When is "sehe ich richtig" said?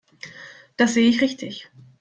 0.95-1.69